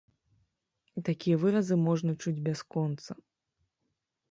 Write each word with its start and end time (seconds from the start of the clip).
Такія 1.09 1.35
выразы 1.43 1.75
можна 1.89 2.11
чуць 2.25 2.43
бясконца. 2.49 3.11